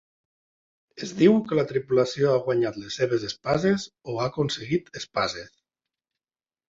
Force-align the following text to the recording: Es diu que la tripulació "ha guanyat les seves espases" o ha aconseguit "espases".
Es 1.07 1.11
diu 1.19 1.35
que 1.51 1.59
la 1.59 1.65
tripulació 1.71 2.31
"ha 2.31 2.39
guanyat 2.47 2.79
les 2.85 2.97
seves 3.01 3.27
espases" 3.29 3.85
o 4.15 4.19
ha 4.23 4.27
aconseguit 4.33 4.91
"espases". 5.03 5.53